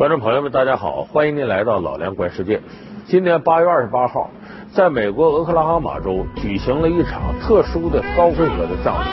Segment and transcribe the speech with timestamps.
[0.00, 2.58] 观众朋友们，大家好，欢迎您来到老梁观世界。
[3.04, 4.30] 今年八月二十八号，
[4.72, 9.06] 在美国俄克拉荷马州举行了一场特殊的高规格的葬礼，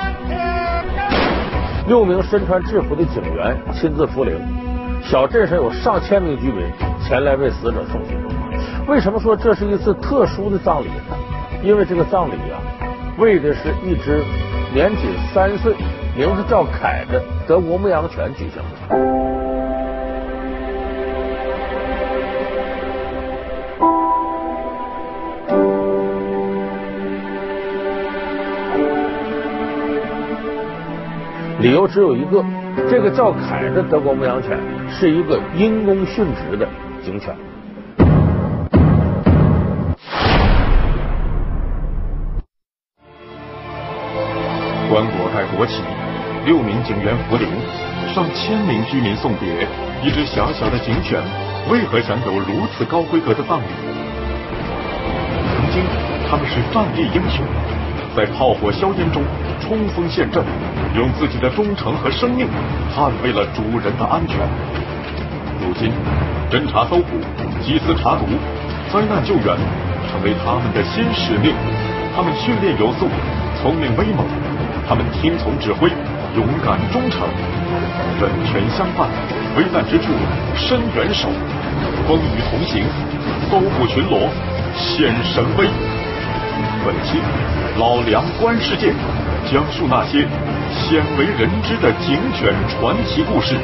[1.89, 4.39] 六名身穿制服的警员亲自扶灵，
[5.03, 6.65] 小镇上有上千名居民
[7.05, 8.17] 前来为死者送行。
[8.87, 11.17] 为什么说这是一次特殊的葬礼呢？
[11.61, 12.63] 因为这个葬礼啊，
[13.17, 14.23] 为的是一只
[14.73, 15.75] 年仅三岁、
[16.15, 19.56] 名字叫凯的德国牧羊犬举行的。
[31.77, 32.43] 由只有一个，
[32.89, 34.57] 这个叫凯的德国牧羊犬
[34.89, 36.67] 是一个因公殉职的
[37.05, 37.35] 警犬。
[44.89, 45.83] 棺椁盖国旗，
[46.47, 47.47] 六名警员扶灵，
[48.11, 49.47] 上千名居民送别，
[50.01, 51.21] 一只小小的警犬
[51.69, 53.65] 为何享有如此高规格的葬礼？
[55.53, 55.83] 曾经
[56.27, 57.45] 他们是战地英雄，
[58.15, 59.21] 在炮火硝烟中
[59.59, 60.43] 冲锋陷阵。
[60.95, 62.47] 用自己的忠诚和生命
[62.95, 64.37] 捍卫了主人的安全。
[65.61, 65.91] 如今，
[66.49, 67.19] 侦查搜捕、
[67.61, 68.25] 缉私查毒、
[68.91, 69.55] 灾难救援
[70.09, 71.53] 成为他们的新使命。
[72.15, 73.07] 他们训练有素，
[73.61, 74.25] 聪明威猛；
[74.87, 75.89] 他们听从指挥，
[76.35, 77.27] 勇敢忠诚。
[78.19, 79.07] 人犬相伴，
[79.55, 80.09] 危难之处
[80.55, 81.29] 伸援手，
[82.07, 82.83] 风雨同行，
[83.51, 84.29] 搜捕巡逻
[84.73, 85.67] 显神威。
[86.83, 87.19] 本期
[87.77, 88.93] 老梁观世界，
[89.49, 90.27] 讲述那些。
[90.69, 93.55] 鲜为人知的警犬传奇故事，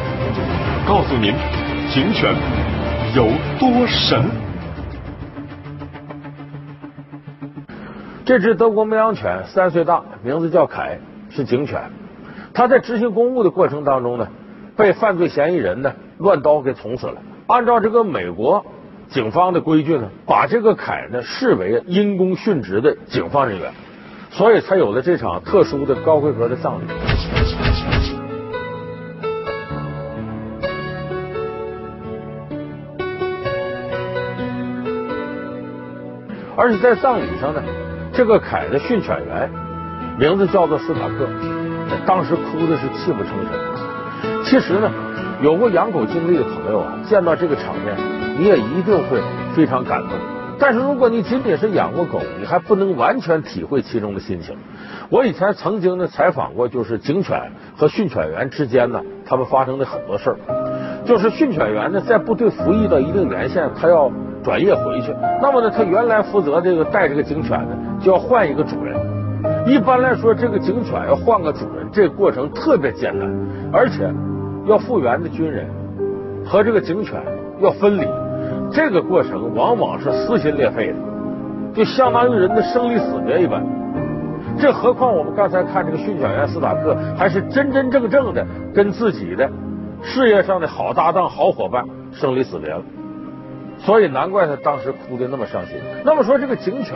[0.88, 1.34] 告诉您
[1.90, 2.34] 警犬
[3.14, 3.28] 有
[3.60, 4.24] 多神。
[8.26, 10.98] 这只德国牧羊犬三岁大，名字叫凯，
[11.30, 11.82] 是警犬。
[12.54, 14.28] 它在执行公务的过程当中呢，
[14.78, 17.22] 被犯罪嫌疑人呢乱刀给捅死了。
[17.48, 18.66] 按照这个美国
[19.10, 23.70] 警方的规矩呢，把这个凯呢视为因公殉职的警方人员。
[24.34, 26.86] 所以才有了这场特殊的高规格的葬礼。
[36.56, 37.62] 而且在葬礼上呢，
[38.12, 39.50] 这个凯的训犬员
[40.18, 41.28] 名字叫做斯塔克，
[42.06, 44.44] 当时哭的是泣不成声。
[44.44, 44.92] 其实呢，
[45.44, 47.96] 有过养狗经历的朋友啊，见到这个场面，
[48.40, 49.22] 你也一定会
[49.56, 50.33] 非常感动。
[50.60, 54.56] 但是如果你仅仅是养过狗，你还不能完全体会其中的心情。
[55.10, 60.38] 我以前曾经呢采访过，就是警犬和训犬员之间呢，他们发生的很多事儿。
[61.06, 64.10] 就是训犬员呢，在部队服役到一定年限，他要
[64.44, 68.96] 转业回去，那么呢，他原来负责这个带这个警犬呢，就要换一个主人。
[69.68, 73.30] 一般来说，这个警犬要换个主人，这个过程特别艰难，
[73.74, 74.10] 而且
[74.66, 75.68] 要复员的军人
[76.46, 77.22] 和这个警犬
[77.60, 78.08] 要分离。
[78.74, 80.96] 这个过程往往是撕心裂肺的，
[81.74, 83.64] 就相当于人的生离死别一般。
[84.60, 89.50] 这何况我们刚才看这个训犬员斯塔克，还是真真正正的跟自己的
[90.02, 92.82] 事业上的好搭档、好伙伴生离死别了。
[93.78, 95.76] 所以难怪他当时哭的那么伤心。
[96.04, 96.96] 那么说这个警犬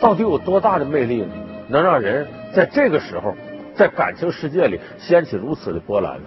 [0.00, 1.28] 到底有多大的魅力呢？
[1.68, 3.34] 能让人在这个时候
[3.74, 6.24] 在感情世界里掀起如此的波澜呢？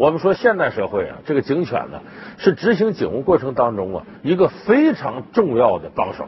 [0.00, 2.00] 我们说现代社会啊，这个警犬呢
[2.38, 6.24] 是执行警务过程当中啊一个非常重要的帮手，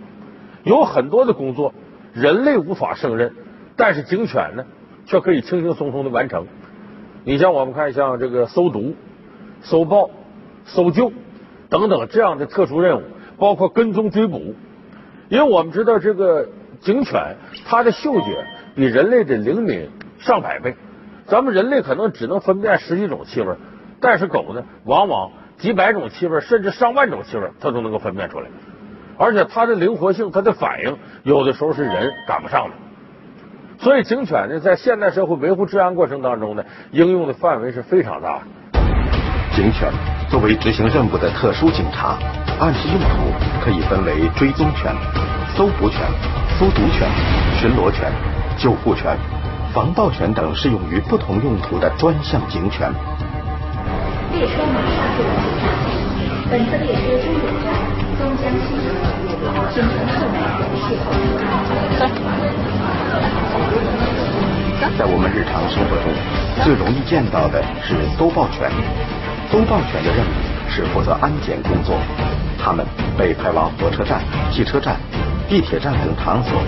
[0.62, 1.72] 有很多的工作
[2.12, 3.32] 人类无法胜任，
[3.74, 4.66] 但是警犬呢
[5.06, 6.48] 却可以轻轻松松的完成。
[7.24, 8.94] 你像我们看像这个搜毒、
[9.62, 10.10] 搜爆、
[10.66, 11.10] 搜救
[11.70, 13.04] 等等这样的特殊任务，
[13.38, 14.54] 包括跟踪追捕，
[15.30, 16.46] 因为我们知道这个
[16.80, 18.44] 警犬它的嗅觉
[18.74, 20.76] 比人类的灵敏上百倍。
[21.26, 23.54] 咱们人类可能只能分辨十几种气味，
[24.00, 28.46] 但是狗呢，往往几百种气味，甚至上万种气味，它都能够分辨出来。
[29.18, 32.74] 而且它的灵活性，它的反应，有的时候是人赶不上的。
[33.78, 38.42] 所以警犬呢，在现代社会维护治安过程当中呢，应用的范围是非常大的。
[39.54, 39.92] 警犬
[40.30, 42.16] 作为执行任务的特殊警察，
[42.58, 43.06] 按其用途
[43.62, 44.92] 可以分为追踪犬、
[45.54, 46.00] 搜捕犬、
[46.58, 47.08] 搜毒犬、
[47.60, 48.10] 巡逻犬、
[48.56, 49.16] 救护犬。
[49.72, 52.92] 防盗犬等适用于不同用途的专项警犬。
[54.32, 55.64] 列车马上就到站，
[56.50, 57.72] 本次列车终点站
[58.18, 58.92] 松江西路，
[59.72, 60.36] 请乘客们
[60.76, 61.08] 系好
[64.78, 66.12] 安在我们日常生活中，
[66.64, 68.70] 最容易见到的是搜爆犬。
[69.50, 70.28] 搜爆犬的任务
[70.68, 71.96] 是负责安检工作，
[72.58, 72.84] 它们
[73.16, 74.20] 被派往火车站、
[74.50, 74.96] 汽车站、
[75.48, 76.60] 地铁站等场所。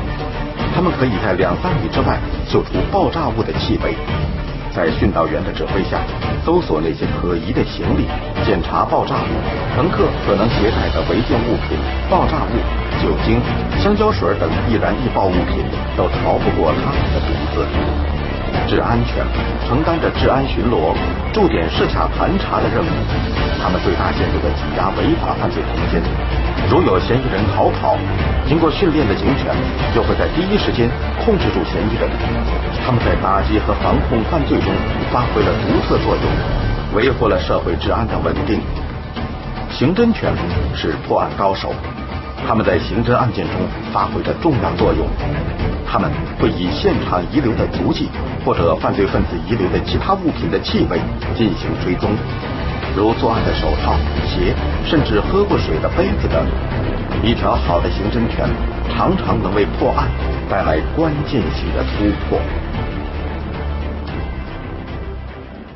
[0.74, 3.94] 他们可以在两三米之外嗅出爆炸物的气味，
[4.74, 6.00] 在训导员的指挥下，
[6.44, 8.06] 搜索那些可疑的行李，
[8.44, 9.30] 检查爆炸物、
[9.74, 11.78] 乘客可能携带的违禁物品、
[12.10, 12.54] 爆炸物、
[13.02, 13.40] 酒精、
[13.78, 15.64] 香蕉水等易燃易爆物品，
[15.96, 18.03] 都逃不过他们的鼻子。
[18.66, 19.24] 治安全
[19.66, 20.94] 承担着治安巡逻、
[21.32, 22.90] 驻点设卡盘查的任务，
[23.62, 26.02] 他们最大限度的挤压违法犯罪空间。
[26.70, 27.96] 如有嫌疑人逃跑，
[28.48, 29.54] 经过训练的警犬
[29.94, 30.88] 就会在第一时间
[31.24, 32.08] 控制住嫌疑人。
[32.84, 34.72] 他们在打击和防控犯罪中
[35.12, 36.24] 发挥了独特作用，
[36.96, 38.60] 维护了社会治安的稳定。
[39.70, 40.32] 刑侦犬
[40.74, 41.72] 是破案高手，
[42.46, 43.54] 他们在刑侦案件中
[43.92, 45.06] 发挥着重要作用。
[45.86, 46.10] 他们
[46.40, 48.08] 会以现场遗留的足迹
[48.44, 50.98] 或者犯罪分子遗留的其他物品的气味
[51.36, 52.10] 进行追踪。
[52.96, 53.94] 如作案的手套、
[54.26, 54.54] 鞋，
[54.84, 56.44] 甚至喝过水的杯子等，
[57.22, 58.48] 一条好的刑侦犬
[58.88, 60.08] 常常能为破案
[60.48, 62.38] 带来关键性的突破。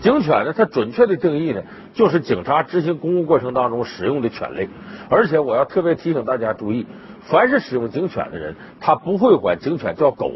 [0.09, 4.67] 警犬呢，它准确的定义呢，就是警察执行公务过程当中使用的犬类。
[5.11, 6.87] 而且我要特别提醒大家注意，
[7.25, 10.33] 凡是使用警犬的人，他不会管警犬叫狗，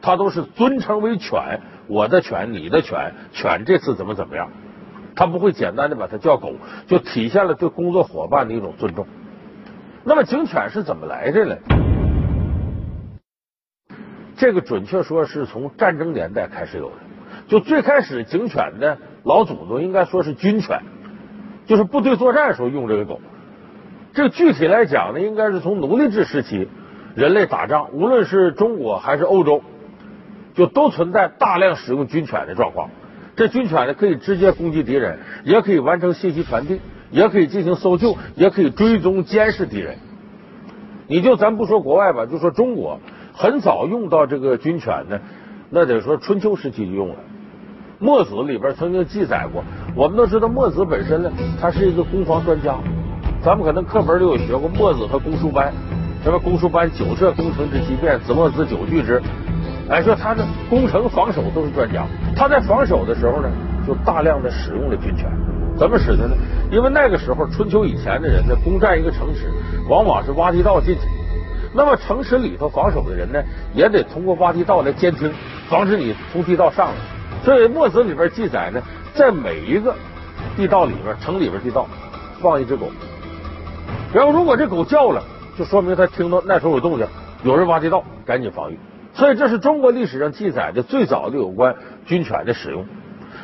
[0.00, 4.50] 他都是尊称为犬，我的犬，你的犬，犬这次怎么怎么样。
[5.14, 6.54] 他不会简单的把它叫狗，
[6.86, 9.06] 就体现了对工作伙伴的一种尊重。
[10.02, 11.56] 那么警犬是怎么来的呢？
[14.38, 16.96] 这个准确说是从战争年代开始有的。
[17.46, 20.80] 就最开始警犬的老祖宗应该说是军犬，
[21.66, 23.20] 就是部队作战时候用这个狗。
[24.12, 26.68] 这个具体来讲呢，应该是从奴隶制时期，
[27.14, 29.62] 人类打仗，无论是中国还是欧洲，
[30.54, 32.90] 就都存在大量使用军犬的状况。
[33.36, 36.80] 这军犬呢，可以直接攻击敌人，也可以完成信息传递，
[37.10, 39.98] 也可以进行搜救，也可以追踪监视敌人。
[41.08, 43.00] 你就咱不说国外吧，就说中国，
[43.32, 45.20] 很早用到这个军犬呢，
[45.70, 47.16] 那得说春秋时期就用了。
[48.04, 49.64] 墨子里边曾经记载过，
[49.96, 52.74] 我们都知道墨子本身呢，他是一个攻防专家。
[53.42, 55.72] 咱们可能课本里有学过墨子和公输班，
[56.22, 59.22] 什么公输班九涉攻城之奇变，子墨子九惧之。
[59.88, 62.04] 哎，说他的攻城防守都是专家。
[62.36, 63.48] 他在防守的时候呢，
[63.86, 65.26] 就大量的使用了军权。
[65.74, 66.36] 怎么使的呢？
[66.70, 69.50] 因为那个时候春秋以前的人呢，攻占一个城池，
[69.88, 71.00] 往往是挖地道进去。
[71.72, 73.42] 那么城池里头防守的人呢，
[73.72, 75.32] 也得通过挖地道来监听，
[75.70, 77.13] 防止你从地道上来。
[77.44, 78.80] 所以墨子里边记载呢，
[79.14, 79.94] 在每一个
[80.56, 81.86] 地道里边，城里边地道
[82.40, 82.86] 放一只狗。
[84.12, 85.22] 然后如果这狗叫了，
[85.58, 87.06] 就说明他听到那时候有动静，
[87.42, 88.78] 有人挖地道，赶紧防御。
[89.12, 91.76] 所以这是中国历史上记载的最早的有关
[92.06, 92.86] 军犬的使用。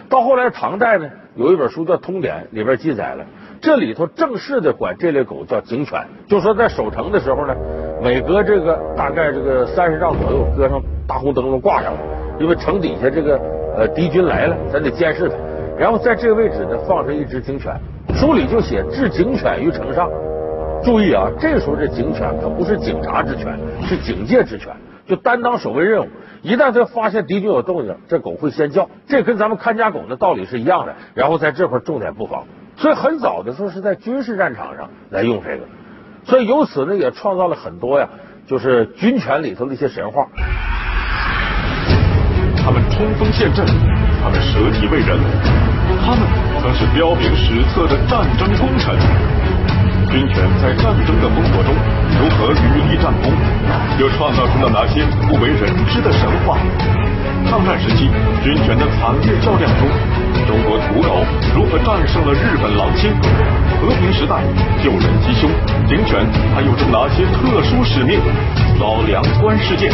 [0.09, 3.25] 到后来唐代呢，有一本书叫《通典》，里边记载了，
[3.61, 7.55] 这里头正式的管这类狗叫警犬，就说在守城的时候呢，
[8.03, 11.93] 每隔这个大概这个三十丈左右，搁上大红灯笼挂上，
[12.41, 13.41] 因为城底下这个
[13.81, 15.35] 呃敌军来了，咱得监视他。
[15.79, 17.75] 然后在这个位置呢，放上一只警犬，
[18.15, 20.11] 书里就写置警犬于城上。
[20.85, 24.71] 注意啊，这时候这警犬可不是警察之犬，是警戒之犬。
[25.07, 26.09] 就担当守卫任务，
[26.43, 30.95] 一旦他发现敌军有动静，这狗会先叫，这跟咱们看家狗的道理是一样的。
[31.15, 32.45] 然后在这块重点布防，
[32.77, 35.65] 所以很早的时候是在军事战场上来用这个，
[36.25, 38.11] 所以由此呢也创造了很多呀，
[38.47, 40.29] 就是军犬里头的一些神话。
[43.01, 43.65] 冲锋陷阵，
[44.23, 45.17] 他们舍己为人，
[46.05, 46.21] 他们
[46.61, 48.95] 曾是彪炳史册的战争功臣。
[50.13, 51.73] 军犬在战争的烽火中
[52.21, 53.33] 如何屡立战功，
[53.99, 56.59] 又创造出了哪些不为人知的神话？
[57.49, 58.11] 抗战时期，
[58.45, 59.89] 军犬的惨烈较量中，
[60.47, 61.25] 中国土狗
[61.57, 63.11] 如何战胜了日本狼侵？
[63.81, 64.45] 和平时代
[64.85, 65.51] 救人吉凶，
[65.89, 66.21] 警犬
[66.55, 68.21] 还有着哪些特殊使命？
[68.79, 69.89] 老梁观世界，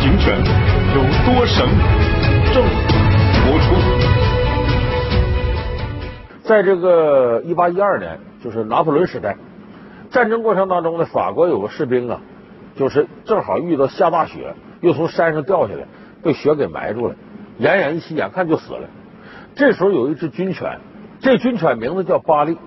[0.00, 0.36] 警犬
[0.94, 1.66] 有多神？
[2.52, 2.62] 正
[3.44, 3.74] 播出。
[6.42, 8.18] 在这个一八一二年。
[8.44, 9.38] 就是拿破仑时代，
[10.10, 12.20] 战争过程当中呢，法国有个士兵啊，
[12.76, 15.86] 就是正好遇到下大雪，又从山上掉下来，
[16.22, 17.14] 被雪给埋住了，
[17.58, 18.86] 奄奄一息，眼看就死了。
[19.54, 20.78] 这时候有一只军犬，
[21.20, 22.58] 这军犬名字叫巴利，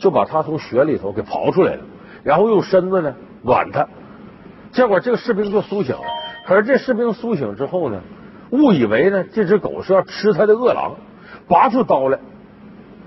[0.00, 1.82] 就把他从雪里头给刨出来了，
[2.24, 3.86] 然后用身子呢暖他，
[4.72, 6.02] 结果这个士兵就苏醒了。
[6.46, 8.00] 可是这士兵苏醒之后呢，
[8.50, 10.96] 误以为呢这只狗是要吃他的饿狼，
[11.46, 12.18] 拔出刀来，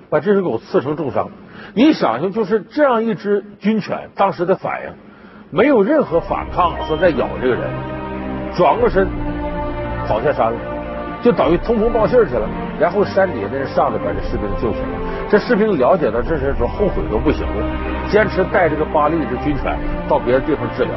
[0.09, 1.29] 把这只狗刺成重伤。
[1.73, 4.93] 你想想，就是这样一只军犬，当时的反应
[5.49, 7.69] 没有任何反抗，说在咬这个人，
[8.55, 9.07] 转过身
[10.07, 10.59] 跑下山了，
[11.23, 12.47] 就等于通风报信去了。
[12.79, 14.87] 然后山底下的人上来把这士兵救起来。
[15.33, 17.65] 这士兵了解到这事时候，后悔都不行了，
[18.07, 19.75] 坚持带这个巴利这军犬
[20.07, 20.93] 到别的地方治疗。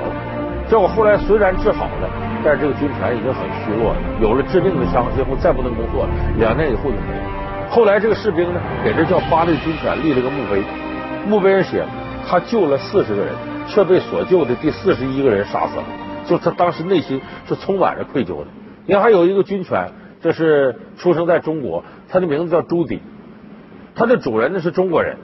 [0.68, 2.10] 结果后来虽然治好了，
[2.44, 7.70] 但是这个军犬已经很虚弱了，有了致命的伤，最后再不能工作了，两年以后就没了。
[7.70, 10.62] 后来这个士兵呢，给这叫巴利军犬立了个墓碑，
[11.26, 11.82] 墓碑上写
[12.28, 13.32] 他救了四十个人，
[13.66, 15.84] 却被所救的第四十一个人杀死了，
[16.26, 18.48] 就他当时内心是充满着愧疚的。
[18.84, 19.90] 你看还有一个军犬，
[20.20, 23.00] 这是出生在中国，它的名字叫朱迪，
[23.96, 25.16] 它的主人呢是中国人，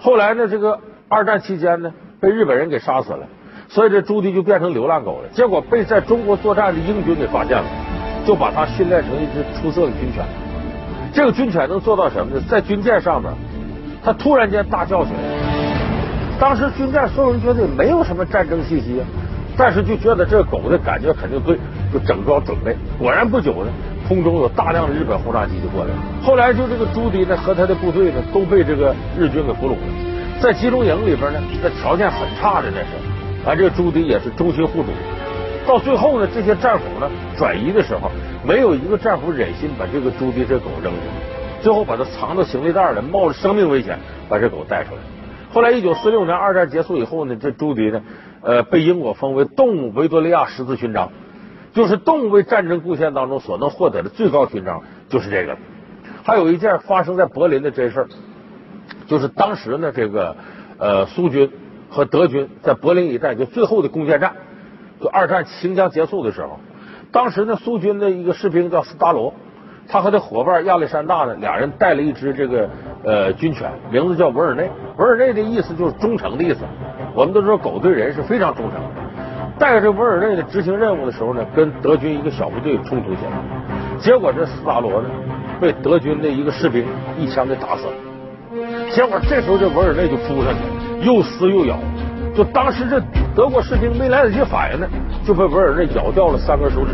[0.00, 3.26] 后来呢这个二战期间呢被日本人给杀死了。
[3.68, 7.64] 所以这朱迪就变成流浪狗了，结果被在中国作战的英军给发现了，
[8.26, 10.24] 就把它训练成一只出色的军犬。
[11.14, 12.42] 这个军犬能做到什么呢？
[12.48, 13.32] 在军舰上面，
[14.02, 15.18] 它突然间大叫起来。
[16.38, 19.02] 当时军舰所有人觉得没有什么战争气息，
[19.56, 21.56] 但是就觉得这狗的感觉肯定对，
[21.92, 22.76] 就整装准备。
[22.98, 23.70] 果然不久呢，
[24.14, 25.96] 空中有大量的日本轰炸机就过来了。
[26.22, 33.48] 后来就这个朱迪呢和他的部队呢都被这个日军给俘虏了，在集中营里边呢，那条件很差的那是。
[33.48, 34.90] 啊，这个朱迪也是忠心护主，
[35.66, 38.08] 到最后呢，这些战俘呢转移的时候，
[38.46, 40.98] 没有一个战俘忍心把这个朱迪这狗扔下，
[41.60, 45.00] 最后把它藏到行李袋里，冒着生命危险把这狗带出来。
[45.52, 48.00] 后来一九四六年二战结束以后呢，这朱迪呢，
[48.42, 51.10] 呃，被英国封为动物维多利亚十字勋章，
[51.72, 55.56] 就是动物为战争贡献当中所能获得的最高勋章，就是这个。
[56.24, 58.08] 还有一件发生在柏林的真事儿，
[59.06, 60.36] 就是当时呢，这个
[60.78, 61.50] 呃苏军。
[61.94, 64.32] 和德军在柏林一带就最后的攻坚战，
[64.98, 66.58] 就二战行将结束的时候，
[67.10, 69.34] 当时呢苏军的一个士兵叫斯大罗，
[69.88, 72.70] 他和他伙伴亚历山大呢俩人带了一只这个
[73.04, 74.70] 呃军犬，名字叫维尔内。
[74.96, 76.60] 维尔内的意思就是忠诚的意思。
[77.14, 79.01] 我们都知道狗对人是非常忠诚的。
[79.58, 85.08] 带着这文尔内呢执行任务的时候呢，跟德军一个小部队冲突起来，结果这斯大罗呢
[85.60, 86.84] 被德军的一个士兵
[87.18, 87.92] 一枪给打死了。
[88.90, 90.60] 结果这时候这维尔内就扑上去。
[91.02, 91.76] 又撕又咬，
[92.32, 93.02] 就当时这
[93.34, 94.86] 德国士兵没来得及反应呢，
[95.24, 96.92] 就被维尔内咬掉了三根手指。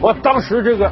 [0.00, 0.90] 我当时这个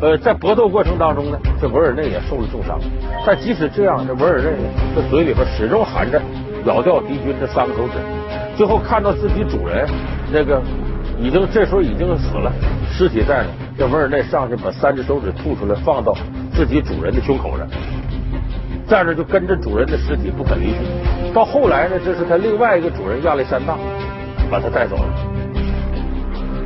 [0.00, 2.80] 呃在搏斗过程当中呢，这维尔内也受了重伤。
[3.26, 4.44] 但即使这样，这维尔内
[4.96, 6.18] 这嘴里边始终含着
[6.64, 7.98] 咬掉敌军这三个手指。
[8.58, 9.88] 最后看到自己主人
[10.32, 10.60] 那个
[11.16, 12.52] 已经这时候已经死了，
[12.90, 16.12] 尸体在呢，这文尔内上去把三只手指吐出来，放到
[16.52, 17.68] 自己主人的胸口上。
[18.88, 23.78] 在这就跟着主人的尸体不肯离去，到后来呢，这是他另外一个主人亚历山大
[24.50, 25.04] 把他带走了。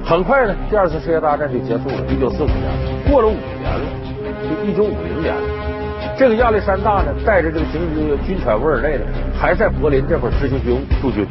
[0.02, 2.06] 很快呢，第二次世界大战就结束了。
[2.08, 2.72] 一九四五年，
[3.10, 3.84] 过了五年了，
[4.48, 5.42] 就一九五零年了。
[6.16, 9.04] 这个亚历山大呢，带着这个行军军犬维尔内呢，
[9.38, 11.26] 还在柏林这块执行军务驻军。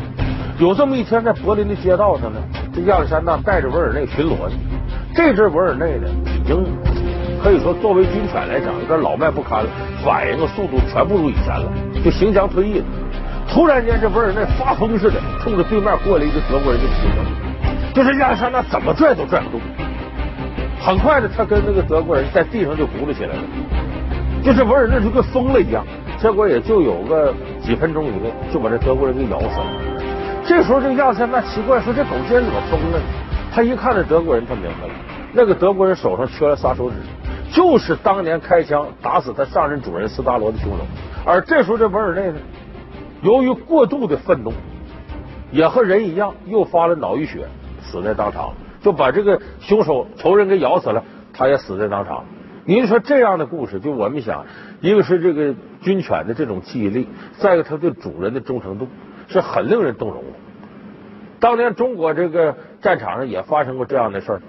[0.61, 2.39] 有这么一天，在柏林的街道上呢，
[2.71, 4.51] 这亚历山大带着维尔内巡逻呢。
[5.15, 6.63] 这只维尔内呢，已经。
[7.43, 9.69] 可以说，作为军犬来讲，有点老迈不堪了，
[10.05, 11.65] 反应和速度全不如以前了，
[12.05, 12.85] 就行将退役了。
[13.49, 17.25] 突然间，这维尔内发疯似的，冲着对面过来一个德国人就扑上，
[17.95, 19.59] 就是亚历山大怎么拽都拽不动。
[20.79, 23.41] 很快的，他跟那个德国人在地上就轱辘起来了，
[24.43, 25.83] 就是维尔内就跟疯了一样。
[26.19, 29.90] 结果也就有个几分钟以内，就把这德国人给咬死了。
[30.45, 33.05] 这时候，这亚历山大奇怪说：“这狗竟然怎么疯了呢？”
[33.53, 34.93] 他一看这德国人，他明白了，
[35.33, 36.95] 那个德国人手上缺了仨手指。
[37.51, 40.85] 就是当年开枪打死他上任主人斯大罗的凶手，
[41.25, 42.39] 而这时候这文尔内呢，
[43.21, 44.53] 由于过度的愤怒，
[45.51, 47.45] 也和人一样又发了脑溢血，
[47.81, 52.23] 死在当场，就把这个凶手仇人给咬死了，他也死在当场。
[52.63, 54.45] 您说这样的故事，就我们想，
[54.79, 58.87] 一个是这个军犬的这种记忆力，再一个他对主人的忠诚度，
[59.31, 60.29] 是很令人动容的。
[61.39, 64.41] 当年中国这个战场上也发生过这样的事儿。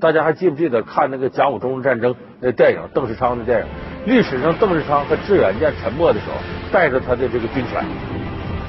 [0.00, 2.78] 大家还记不记得看那个甲午中日战争那电影？
[2.94, 3.66] 邓世昌的电影，
[4.06, 6.36] 历史上邓世昌和致远舰沉没的时候，
[6.70, 7.84] 带着他的这个军犬，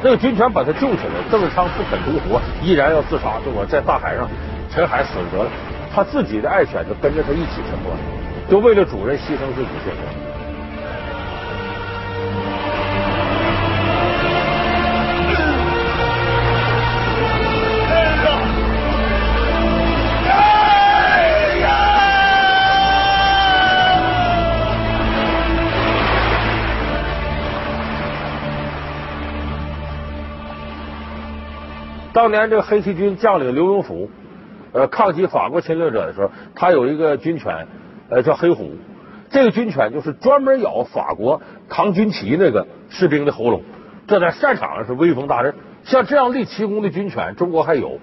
[0.02, 4.28] 那个军犬把他救起来，邓世昌不肯独活，依然要自杀，就我在大海上
[4.72, 5.52] 沉海死了得了，
[5.94, 7.98] 他自己的爱犬就跟着他一起沉没了，
[8.50, 10.39] 就为了主人牺牲自己性命。
[32.20, 34.12] 当年这个黑旗军将领刘永甫，
[34.74, 37.66] 呃，抗击法国侵略者的时候，他有一个军犬，
[38.10, 38.72] 呃，叫黑虎。
[39.30, 43.62] 这个军犬就是专门咬法国扛军旗那个士兵的喉咙，
[44.06, 45.56] 这在战场上是威风大振。
[45.86, 48.00] 像这样立奇功的军犬，中国还有。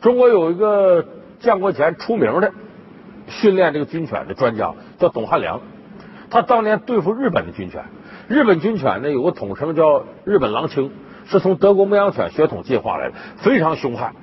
[0.00, 1.04] 中国有一个
[1.40, 2.52] 建国前出名的
[3.26, 5.60] 训练这个军犬的专家，叫董汉良。
[6.30, 7.82] 他当年对付日本的军犬，
[8.28, 10.92] 日本军犬呢有个统称叫日本狼青。
[11.26, 14.14] 是从德国牧羊犬血统进化来的，非常凶悍，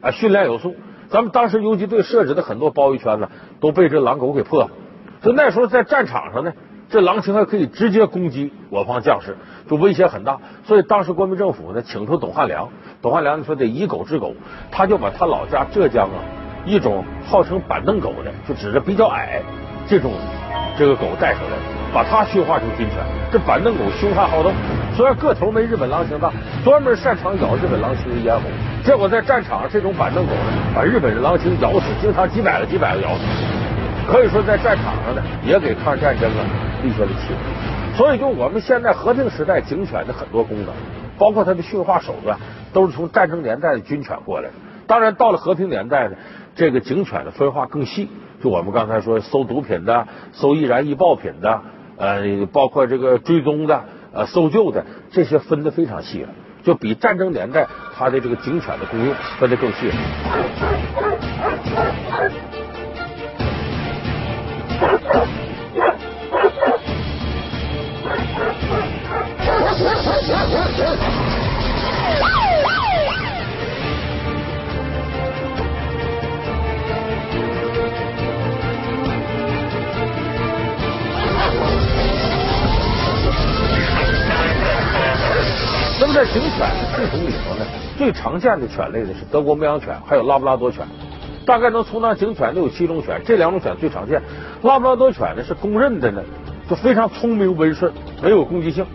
[0.00, 0.74] 啊，训练有素。
[1.08, 4.70] 咱们当时游击队设置的很多包围圈呢，都被这狼狗给破了。
[5.22, 6.52] 就那时候在战场上呢，
[6.88, 9.36] 这狼群还可以直接攻击我方将士，
[9.68, 10.38] 就威胁很大。
[10.64, 12.70] 所以当时国民政府呢，请出董汉良，
[13.02, 14.34] 董汉良说得以狗治狗，
[14.72, 16.18] 他就把他老家浙江啊
[16.64, 19.42] 一种号称板凳狗的，就指着比较矮
[19.86, 20.12] 这种
[20.76, 22.98] 这个狗带出来了，把它驯化成军犬。
[23.32, 24.52] 这板凳狗凶悍好斗，
[24.94, 26.30] 虽然个头没日本狼形大，
[26.62, 28.42] 专门擅长咬日本狼群的咽喉。
[28.84, 33.22] 结果在战场上，这种板凳狗呢，把日本人狼群咬死，经常几百个、几百个咬死。
[34.06, 36.44] 可以说，在战场上呢，也给抗日战争啊
[36.82, 37.96] 立下了基础。
[37.96, 40.74] 所以，就我们现在和平时代警犬的很多功能，
[41.16, 42.38] 包括它的驯化手段，
[42.74, 44.54] 都是从战争年代的军犬过来的。
[44.86, 46.16] 当然，到了和平年代呢，
[46.54, 48.10] 这个警犬的分化更细。
[48.44, 51.62] 就我们刚才说，搜毒品的、搜易燃易爆品的，
[51.96, 56.28] 呃，包括这个追踪的、呃，搜救的，这些分的非常细了。
[56.62, 59.88] 就比战争年代它的这个警犬的功用分的更细。
[59.88, 59.94] 了
[86.16, 87.66] 在警犬的系统里头呢，
[87.98, 90.86] 最常见的犬类呢是德国牧羊犬，还有拉布拉多犬。
[91.44, 94.22] 大概能充当警犬的有七种犬，这两种犬最常见。
[94.62, 96.22] 拉布拉多犬呢是公认的呢，
[96.70, 97.92] 就非常聪明温顺，
[98.22, 98.86] 没有攻击性，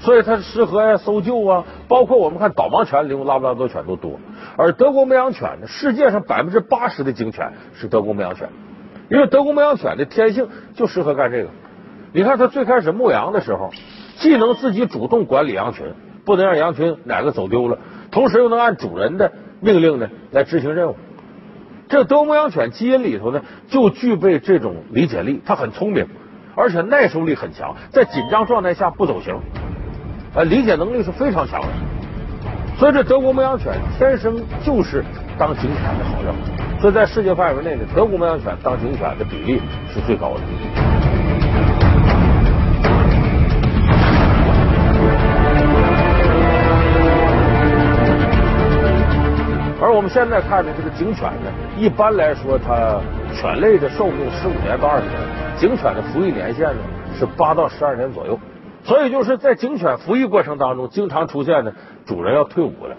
[0.00, 1.64] 所以它适合呀搜救啊。
[1.86, 4.18] 包括我们看导盲犬里拉布拉多犬都多。
[4.56, 8.48] 而德国牧羊犬呢，世界上百分之八十的警犬是德国牧羊犬，
[9.08, 11.50] 因为德国牧羊犬的天性就适合干这个。
[12.12, 13.70] 你看它最开始牧羊的时候，
[14.16, 15.86] 既能自己主动管理羊群。
[16.28, 17.78] 不能让羊群哪个走丢了，
[18.10, 20.96] 同时又能按主人的命令呢来执行任务。
[21.88, 26.06] 这德国牧羊犬基因里头呢就具备这种理解力，它很聪明，
[26.54, 29.40] 而且耐受力很强，在紧张状态下不走形，
[30.34, 31.68] 呃，理解能力是非常强的。
[32.76, 35.02] 所以这德国牧羊犬天生就是
[35.38, 36.34] 当警犬的好料。
[36.78, 39.62] 所以在世界范围内呢，德国牧羊犬当警犬的比例
[39.94, 40.87] 是最高的。
[50.08, 53.00] 现在看的这个警犬呢，一般来说，它
[53.34, 55.16] 犬类的寿命十五年到二十年，
[55.56, 56.80] 警犬的服役年限呢
[57.18, 58.38] 是八到十二年左右。
[58.84, 61.72] 所以就是在警犬服役过程当中，经常出现呢
[62.06, 62.96] 主人要退伍了。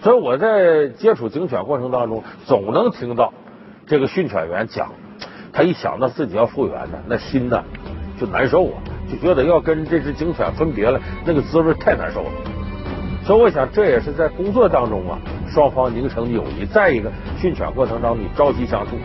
[0.00, 3.32] 所以我在接触警犬过程当中，总能听到
[3.86, 4.92] 这个训犬员讲，
[5.52, 7.64] 他一想到自己要复员呢，那心呢
[8.20, 8.78] 就难受啊，
[9.10, 12.30] 就觉得要跟这只警犬分别了，那个滋味太难受了。
[13.24, 15.18] 所以我想，这也是在工作当中啊。
[15.52, 16.64] 双方凝成友谊。
[16.66, 18.96] 再一个，训犬过程当中你朝夕相处。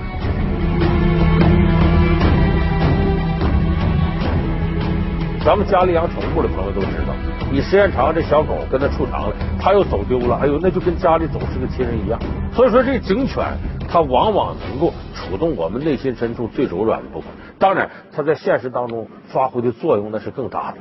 [5.46, 7.14] 咱们家里养宠物的朋友都知道，
[7.52, 12.18] 你时间长，这小狗跟它处长了，它又走丢了，哎呦，那就跟家里总是个亲人一样。
[12.54, 13.44] 所以说，这警犬
[13.90, 17.30] 它往往能够触动我们内心深处最柔软的部分。
[17.60, 20.78] 当然，它在现实当中发挥的作用那是更大的。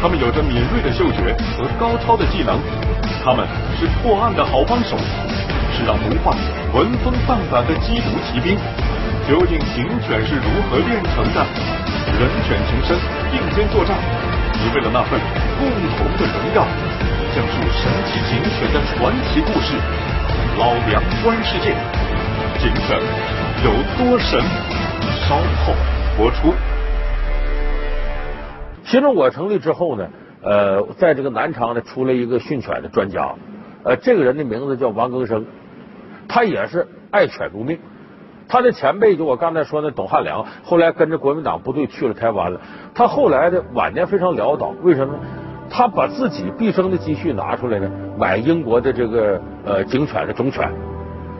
[0.00, 2.58] 它们有着敏锐的嗅觉和高超的技能。
[3.24, 3.48] 他们
[3.80, 4.98] 是破案的好帮手，
[5.72, 6.36] 是让毒贩
[6.74, 8.54] 闻风丧胆的缉毒骑兵。
[9.26, 11.40] 究竟警犬是如何炼成的？
[12.20, 12.94] 人犬情深，
[13.32, 13.96] 并肩作战，
[14.52, 15.18] 只为了那份
[15.56, 15.64] 共
[15.96, 16.68] 同的荣耀。
[17.32, 19.72] 讲述神奇警犬的传奇故事。
[20.58, 21.72] 老梁观世界，
[22.60, 23.00] 警犬
[23.64, 24.38] 有多神？
[25.26, 25.72] 稍后
[26.18, 26.52] 播出。
[28.84, 30.06] 新中国成立之后呢？
[30.44, 33.34] 呃，在这个南昌呢，出来一个训犬的专家，
[33.82, 35.46] 呃，这个人的名字叫王庚生，
[36.28, 37.78] 他也是爱犬如命。
[38.46, 42.60] 他的前辈就我刚才说的董汉良，后来跟着国民党部队去了台湾了。
[42.94, 45.18] 他后来的晚年非常潦倒，为什么呢？
[45.70, 50.70] 他把自己毕生的积蓄拿出来呢，买英国的这个呃警犬的种犬，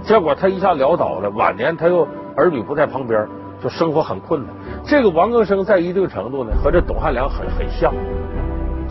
[0.03, 3.29] 结果他一下潦倒了，晚年他又儿女不在旁边，
[3.63, 4.51] 就生活很困难。
[4.87, 7.93] 这个王庚生在一定程度呢，和这董汉良很很像。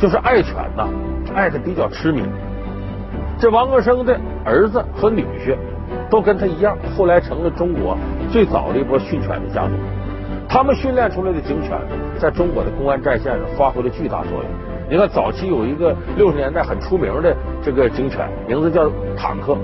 [0.04, 0.86] 就是爱犬呐，
[1.34, 2.24] 爱的比较痴迷。
[3.39, 5.56] 这王克生的儿子和女婿
[6.10, 7.98] 都跟他一样，后来成了中国
[8.30, 9.72] 最早的一波训犬的家族。
[10.50, 11.80] 他们训练出来的警犬，
[12.20, 14.46] 在中国的公安战线上发挥了巨大作用。
[14.89, 19.58] 你看，早期有一个六十年代很出名的这个警犬，名字叫坦克。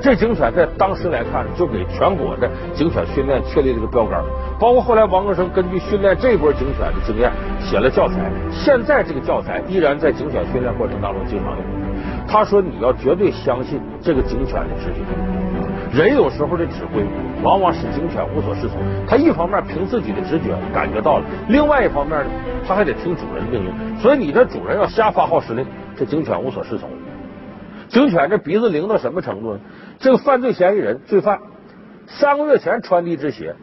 [0.00, 4.22] 这警犬在当时来看，就给全国的警犬训练确立了一个标杆。
[4.58, 7.30] 包括后来王格生根据训练这波警犬的经验
[7.60, 11.64] 写了教材，现在这个教材依然在警犬训练过程当中经常用。
[12.28, 15.00] 他说：“你要绝对相信这个警犬的直觉。
[15.92, 17.02] 人有时候的指挥，
[17.42, 18.78] 往往使警犬无所适从。
[19.06, 22.30] 他一方面凭自己的直觉感觉到了，另外一方面呢，
[22.66, 23.98] 他还得听主人的命令。
[23.98, 25.64] 所以你这主人要瞎发号施令，
[25.96, 26.90] 这警犬无所适从。
[27.88, 29.60] 警犬这鼻子灵到什么程度呢？
[29.98, 31.38] 这个犯罪嫌疑人、罪犯
[32.06, 33.54] 三个月前穿的一只鞋，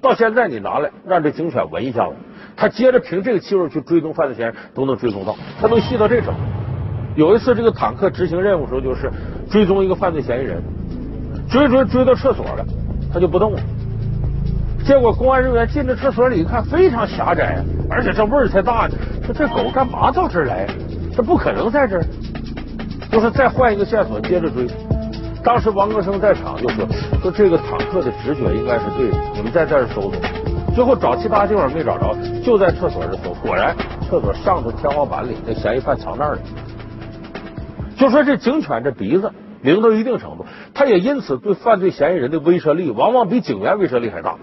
[0.00, 2.14] 到现在你拿来让这警犬闻一下子，
[2.56, 6.40] 他接着凭这个气味去追踪犯罪嫌疑人，都能追踪到，他能细到这程度。”
[7.16, 9.10] 有一次，这个坦克执行任务时候，就是
[9.50, 10.62] 追踪一个犯罪嫌疑人，
[11.48, 12.64] 追追追到厕所了，
[13.12, 13.60] 他就不动了。
[14.84, 18.94] 结果公安人员进这厕所里一看，非常狭窄，而且这味儿才大呢。
[19.24, 20.66] 说这狗干嘛到这儿来？
[21.14, 22.04] 这不可能在这儿。
[23.10, 24.66] 就是再换一个线索，接着追。
[25.42, 26.86] 当时王格生在场就说
[27.22, 30.12] ：“说这个坦克的直觉应该是对的，你们在这儿搜搜。”
[30.74, 33.74] 最后找其他地方没找着，就在厕所这搜，果然
[34.08, 36.38] 厕所上头天花板里那嫌疑犯藏那儿了。
[37.96, 44.36] 就说这警犬这鼻子灵到一定程度，它也因此对犯罪嫌疑人的威慑力往往比警员威慑力还大。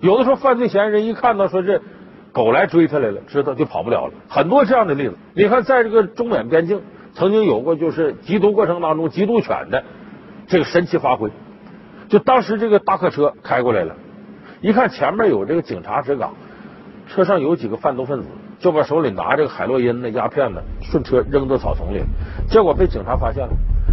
[0.00, 1.82] 有的时候犯罪嫌疑人一看到说这
[2.32, 4.14] 狗来追他来了，知道就跑不了了。
[4.28, 6.80] 很多这样的例子，你看在这个中缅边境
[7.14, 9.84] 曾经有过就是缉毒过程当中缉毒犬的
[10.46, 11.30] 这个神奇发挥。
[12.08, 13.94] 就当时这个大客车开过来了，
[14.60, 16.34] 一看前面有这个警察执岗，
[17.08, 18.26] 车上有几个贩毒分子。
[18.58, 22.02] 就把手里拿这个海洛因的鸦片呢，顺车扔到草丛里，
[22.46, 23.52] 结果被警察发现了。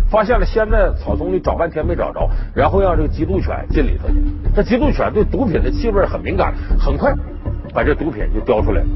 [0.09, 4.15] 发现了，先在草丛里找半天没找着，然后让这个缉毒犬进里头去。
[4.53, 7.13] 这缉毒犬对毒品的气味很敏感，很快
[7.73, 8.87] 把这毒品就叼出来了。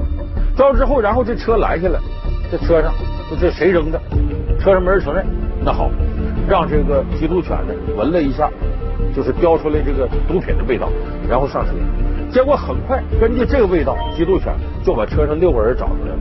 [0.57, 2.01] 叼之后，然后这车拦下来，
[2.51, 2.91] 这车上
[3.35, 3.99] 这谁扔的？
[4.59, 5.25] 车上没人承认。
[5.63, 5.89] 那好，
[6.47, 8.49] 让这个缉毒犬呢闻了一下，
[9.15, 10.89] 就是叼出来这个毒品的味道，
[11.29, 11.71] 然后上车。
[12.31, 16.19] 结果很快，根据这个味道，缉毒犬就把车上六个人找出来了。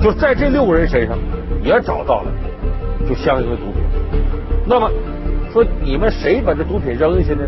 [0.00, 1.16] 就在这六个人身上
[1.62, 2.32] 也找到了
[3.08, 3.82] 就相应的毒品。
[4.66, 4.90] 那么
[5.52, 7.42] 说，你们谁把这毒品扔下去呢？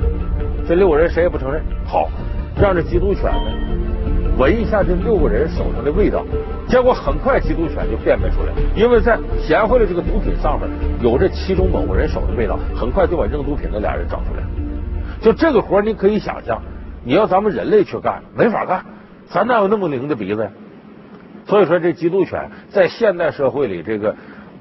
[0.67, 1.63] 这六个人谁也不承认。
[1.85, 2.09] 好，
[2.61, 3.53] 让这缉毒犬呢
[4.37, 6.25] 闻一下这六个人手上的味道。
[6.67, 10.69] 结果很快，缉毒犬就辨别出来，因为在捡回来这个毒品上面
[11.01, 14.43] 有这其中某个人手的味道，很快就把扔毒品的俩人找出来。
[15.21, 16.61] 就这个活，你可以想象。
[17.07, 18.85] 你要咱们人类去干，没法干，
[19.27, 20.51] 咱哪有那么灵的鼻子呀？
[21.47, 24.17] 所以说，这缉毒犬在现代社会里，这个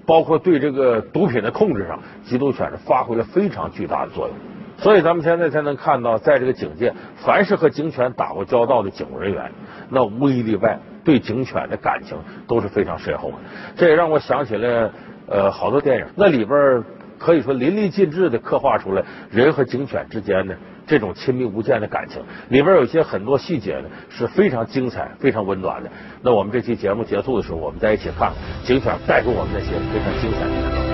[0.05, 4.35] 包括对这个毒品的控制上，缉毒犬是发挥了非常巨大的作用。
[4.83, 9.49] 所以咱们现在才能看到，在这个警界，凡是和警犬打过交道的警务人员，
[9.89, 12.17] 那无一例外对警犬的感情
[12.47, 13.35] 都是非常深厚的。
[13.77, 14.91] 这也让我想起了
[15.27, 16.83] 呃好多电影，那里边
[17.17, 20.55] 可以说淋漓尽致的刻画出来人和警犬之间的。
[20.85, 25.89] 这种亲密无间的感情，里边有些很多细节呢，是非常精彩、非常温暖的。
[26.21, 28.33] 那我们这期节目结束的时候，我们再一起看
[28.65, 30.92] 警犬带给我们那些非常精彩的。